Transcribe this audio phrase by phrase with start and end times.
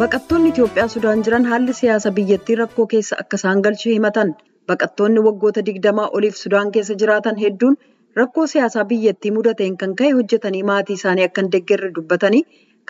[0.00, 4.32] Baqattoonni Itoophiyaa Sudaan jiran haalli siyaasa biyyattii rakkoo keessa akka isaan galchuu himatan.
[4.70, 7.76] Baqattoonni waggoota digdamaa oliif Sudaan keessa jiraatan hedduun
[8.20, 12.42] rakkoo siyaasaa biyyattii mudateen kan ka'e hojjetanii maatii isaanii akka hin deeggarre dubbatanii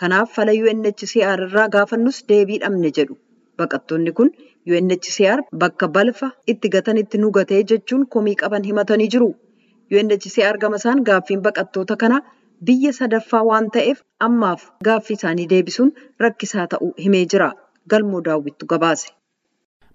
[0.03, 3.17] kanaaf fala UNHCR irraa gaafannus deebii dhabne jedhu.
[3.63, 4.31] Baqattoonni kun
[4.75, 9.31] UNHCR bakka balfa itti gatanitti nu gatee jechuun komii qaban himatanii jiru.
[9.99, 12.21] UNHCR gama isaan gaaffiin baqattoota kanaa
[12.69, 15.91] biyya sadaffaa waan ta'eef ammaaf gaaffii isaanii deebisuun
[16.25, 17.51] rakkisaa ta'uu himee jira.
[17.89, 19.09] Galmoo daawwittu gabaase.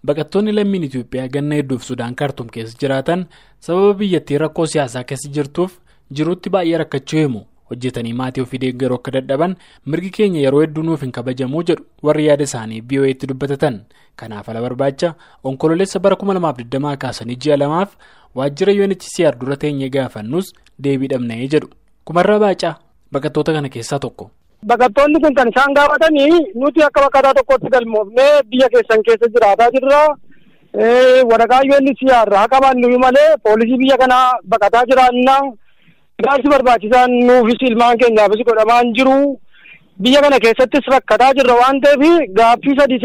[0.07, 3.27] Baqattoonni lammiin Itoophiyaa ganna hedduuf Sudaan Kaartum keessa jiraatan
[3.69, 5.79] sababa biyyattii rakkoo siyaasaa keessa jirtuuf
[6.13, 7.41] jiruutti baay'ee rakkachuu himu.
[7.71, 9.57] Hojjetanii maatii ofii deeggaruu akka dadhaban
[9.87, 13.81] mirgi keenya yeroo hedduu nuuf hin kabajamuu jedhu warri yaada isaanii BOA'tti dubbatatan.
[14.17, 15.15] Kanaaf ala barbaacha
[15.45, 17.97] onkololeessa bara 2020 kaasanii ji'a lamaaf
[18.35, 21.69] waajjira UNHCR dura teenyee gaafannus deebii dhabnee jedhu.
[22.09, 22.75] Kumarraa baacaa
[23.13, 24.31] baqattoota kana keessaa tokko.
[24.67, 30.01] Baqattoonni kun kan isaan gaafatanii nuti akka baqataa tokkotti galmoofnee biyya keessan keessa jiraataa jirra.
[31.31, 35.41] Waraqaa UNHCR haa qabaannu malee poolisii biyya kanaa baqataa jiraannaa.
[36.25, 39.19] Gaafsi barbaachisaan nuufis ilmaan keenyaafis godhamaa hin jiru.
[40.03, 42.03] Biyya kana keessattis rakkataa jirra waan ta'eef
[42.41, 42.99] gaaffii sadii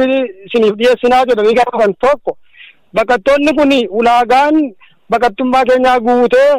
[0.48, 2.38] isiniif dhiyeessinaa jedhanii gaafatan tokko
[2.96, 4.56] baqattoonni kun ulaagaan
[5.10, 6.50] baqattummaa keenyaa guutee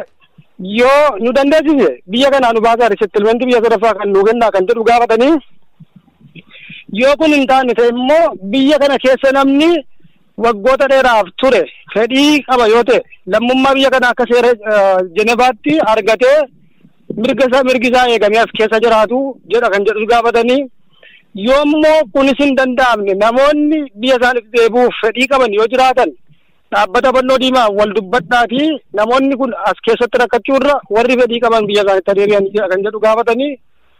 [0.78, 4.84] yoo nu dandeessise biyya kanaa nu baasaa risettilmentii biyya sadaffaa kan nu kennaa kan jedhu
[4.90, 5.34] gaafatanii
[7.00, 9.70] yoo kun hin taane ta'e immoo biyya kana keessa namni
[10.44, 11.62] waggoota dheeraaf ture
[11.94, 13.00] fedhii qaba yoo ta'e
[13.34, 14.52] lammummaa biyya kana akka seera
[15.18, 16.36] jenevaatti argatee
[17.22, 19.20] mirga isaa mirgi isaa eegamee as keessa jiraatu
[19.54, 20.60] jedha kan jedhu gaafatanii
[21.48, 26.10] yoommoo kunis hin danda'amne namoonni biyya isaaniif deebi'uuf fedhii qaban yoo jiraatan
[26.74, 32.14] dhaabbata fannoo diimaa wal dubbadhaatii namoonni kun as keessatti rakkachuurra warri fedhii qaban biyya isaanitti
[32.18, 33.52] deebi'an kan jedhu gaafatanii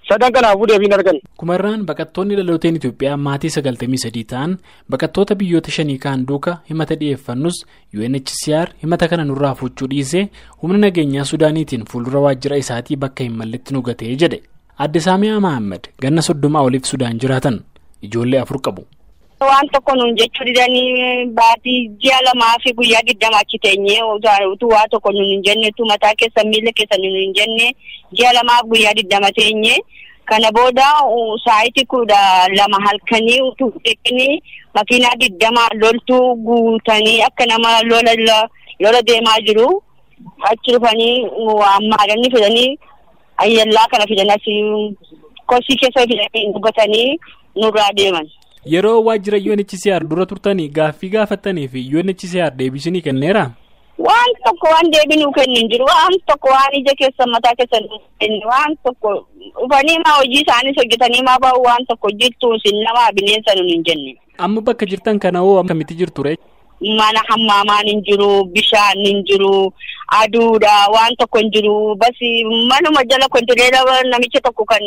[0.09, 1.19] sadan kanaafuu deebiin argan.
[1.41, 4.57] Kumarraan baqattoonni dhalooteen Itoophiyaa maatii sagaltamii sadii ta'an
[4.95, 7.61] baqattoota biyyoota shanii kaan duuka himata dhiyeeffannus
[7.99, 10.25] UNHCR himata kana nurraa fuuchuu dhiisee
[10.63, 14.43] humna nageenyaa Sudaaniitiin fuuldura waajjira isaatii bakka hin malletti nu gatee jedhe.
[14.79, 17.61] Adde Saamiyaa Mahammad ganna soddomaa oliif Sudaan jiraatan
[18.03, 18.85] ijoollee afur qabu.
[19.45, 24.03] Waan tokko nuun jechuu didanii baatii ji'a lamaa fi guyyaa digdama achi teenyee
[24.53, 27.67] utuu waa tokko nuun hin jenne utuu mataa keessan miila keessan nuun hin jenne
[28.19, 29.79] ji'a lamaaf guyyaa digdama teenyee
[30.31, 30.87] kana booda
[31.45, 32.21] sa'aatii kudha
[32.57, 34.39] lama halkanii utuu eegnee
[34.75, 38.15] makiinaa digdama loltuu guutanii akka nama lola
[38.81, 39.69] lola deemaa jiru
[40.53, 41.27] achi dhufanii
[41.75, 42.79] ammaadanii fidanii
[43.45, 44.97] ayyallaa kana fidanii
[45.47, 47.19] kosii keessa fidanii dhugatanii
[47.57, 48.29] nurraa deeman.
[48.65, 53.51] Yeroo waajjira UNHCR dura turtanii gaaffii gaafattanii fi UNHCR deebisanii kenneera?
[53.99, 55.85] Waan tokko waan deebii nuu kennu hin jiru.
[55.85, 57.85] Waan tokko waan ija keessan mataa keessan
[58.19, 59.27] kennu waan tokko
[59.61, 63.85] dhufanii maa hojii isaaniis hojjetanii maa ba'u waan tokko hojjettu isin nama bineensa nuun hin
[63.85, 64.17] jenne.
[64.39, 66.37] Amma bakka jirtan kana hoo akkamitti jirtu ree?
[66.81, 69.73] Mana hammaamaan hin jiru, bishaan hin jiru,
[70.09, 71.95] aduudha waan tokko hin jiru.
[71.97, 74.83] Basi manuma jala kontineera namicha tokko kan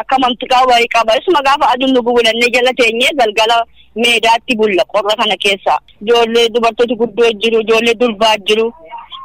[0.00, 1.16] akka mantiqaa wayii qaba.
[1.20, 3.56] Isuma gaafa aduun nu gugulannee jala teenyee galgala
[3.96, 5.78] meedaatti bulla qorra kana keessa.
[6.02, 8.66] Ijoollee dubartooti guddoo jiru, ijoollee durbaa jiru,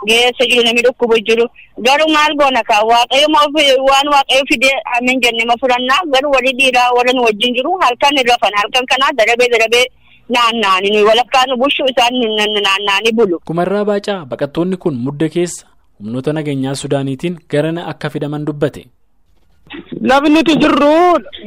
[0.08, 1.46] geessa jiru, namni dhukkubu jiru.
[1.86, 3.28] Garuu maal goona kaa waaqayyo
[3.90, 8.18] waan waaqayyo fidee amin jenne ma fudhannaa garuu warri dhiiraa warra nu wajjin jiru halkan
[8.18, 9.86] hin rafan halkan kanaa darabee darabee
[10.36, 12.14] naannaani nuyi walakkaan bushuu isaan
[12.66, 13.40] naannaani bulu.
[13.46, 15.66] Kumarraa baacaa baqattoonni kun mudda keessa
[16.00, 18.86] humnoota nageenyaa Sudaaniitiin garana akka fidaman dubbate.
[20.02, 20.92] Lafni nuti jirru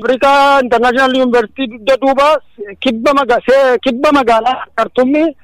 [0.02, 2.40] Afrikaa Intarnaashinaal Yuunivarsiitii dugda duuba
[2.80, 5.36] kibba magaalaa Kartummi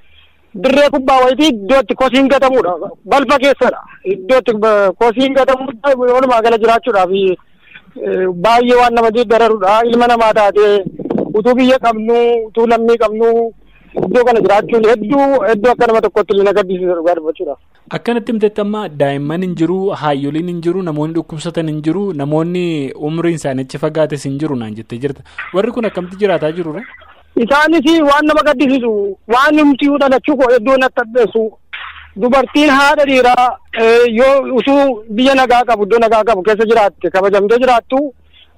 [0.55, 2.75] dirree kubbaa wayitii iddoo itti kosiin gatamudha.
[3.05, 3.81] Balfa keessadha.
[4.05, 4.53] Iddoo itti
[5.01, 5.95] kosiin gatamudha.
[5.97, 7.11] Walumaa gala jiraachuudhaaf
[8.45, 9.83] baay'ee waan nama dararudha.
[9.85, 10.85] Ilma namaa taatee
[11.35, 12.15] utuu biyya qabnu
[12.49, 13.53] utuu lammii qabnu
[14.05, 17.59] iddoo kana jiraachuun hedduu hedduu akka nama tokkotti illee gaddisiisu dhugaa dubbachuudhaaf.
[17.97, 22.65] Akkanatti himtetti amma daa'imman hin jiru, haayyoliin hin jiru, namoonni dhukkubsatan hin jiru, namoonni
[23.09, 25.23] umriin isaanii achi fagaates hin jiru naan jettee jirta.
[25.55, 26.85] Warri kun akkamitti jiraataa jiru ree?
[27.45, 28.91] Isaanis waan nama gaddisiisu
[29.35, 31.43] waan numti dhalachuu koo hedduu natti addeessu
[32.21, 33.49] dubartiin haadha dhiiraa
[34.19, 38.01] yoo utuu biyya nagaa qabu iddoo nagaa qabu keessa jiraatte kabajamtee jiraattu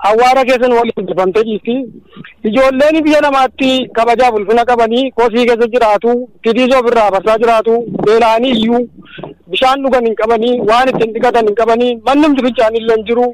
[0.09, 1.75] awwaara keessan waliin galfamtee jirti.
[2.49, 7.75] Ijoolleen biyya namaatti kabajaaf ulfina qabanii kosii keessa jiraatu, titiisoo ofirraa barsaa jiraatu,
[8.07, 8.83] beela'anii iyyuu
[9.51, 13.27] bishaan dhugan hin qabanii, waan ittiin dhiqatan hin qabanii, manni humti fincaan illee hin jiru.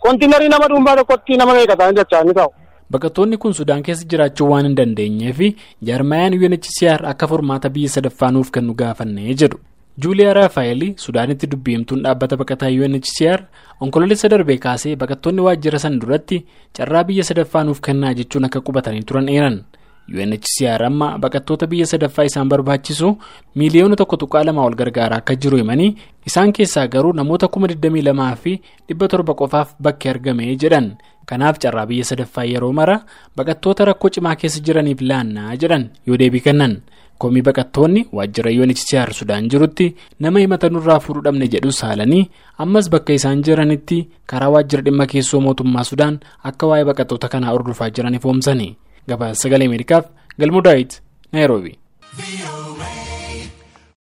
[0.00, 2.50] Kontiinarii nama dhuunfaa tokkotti nama meeqataan jechaa ni ta'u.
[2.92, 5.38] Baqattoonni kun Sudaan keessa jiraachuu waan hin dandeenyeef
[5.88, 9.58] jaarmayaan UNHCR akka furmaata biyya sadaffaa nuuf kennu gaafannee jedhu.
[10.02, 13.40] Juuliyaa raafaayil sudaanitti dubbiimtuun dhaabbata baqataa unhcr
[13.80, 16.44] onkoloolessa darbee kaasee baqattoonni waajjira san duratti
[16.78, 19.62] carraa biyya sadaffaa nuuf kennaa jechuun akka qubatanii turan eeran.
[20.22, 23.08] Unhcr amma baqattoota biyya sadaffaa isaan barbaachisu
[23.54, 25.94] miiliyoona tokko tuqaa lamaa ol gargaaraa akka jiru himanii
[26.26, 28.52] isaan keessaa garuu namoota kuma 22 fi
[28.88, 30.96] 700 qofaaf bakki argame jedhan.
[31.26, 32.98] Kanaaf carraa biyya sadaffaa yeroo mara
[33.36, 35.88] baqattoota rakkoo cimaa keessa jiraniif laannaa jedhan.
[36.06, 36.76] Yoo deebii kennan.
[37.18, 39.86] Komii baqattoonni waajjira UNHCR Sudaan jirutti
[40.20, 42.22] nama himatanurraa fuudhuu dhabne jedhus haalanii
[42.66, 43.98] ammas bakka isaan jiranitti
[44.32, 46.18] karaa waajjira dhimma keessoo mootummaa Sudaan
[46.50, 48.68] akka waa'ee baqattoota kanaa hordofaa jiran ifoomsani.
[49.08, 50.04] Gabaasa sagalee Ameerikaaf
[50.40, 51.00] Galmoo Daawit
[51.32, 51.78] Naayiroobi.